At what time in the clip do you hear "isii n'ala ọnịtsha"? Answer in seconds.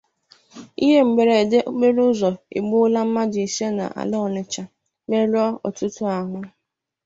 3.47-4.63